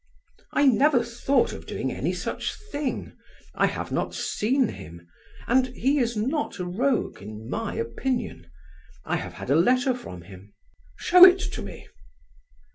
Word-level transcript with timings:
"I 0.53 0.65
never 0.65 1.03
thought 1.03 1.53
of 1.53 1.67
doing 1.67 1.91
any 1.91 2.11
such 2.11 2.55
thing. 2.71 3.15
I 3.53 3.67
have 3.67 3.91
not 3.91 4.15
seen 4.15 4.69
him, 4.69 5.05
and 5.45 5.67
he 5.67 5.99
is 5.99 6.17
not 6.17 6.57
a 6.57 6.65
rogue, 6.65 7.21
in 7.21 7.47
my 7.47 7.75
opinion. 7.75 8.49
I 9.05 9.17
have 9.17 9.33
had 9.33 9.51
a 9.51 9.55
letter 9.55 9.93
from 9.93 10.23
him." 10.23 10.53
"Show 10.97 11.23
it 11.23 11.55
me!" 11.63 11.87